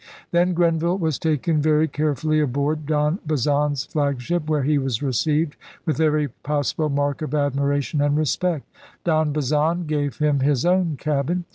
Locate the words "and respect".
8.01-8.67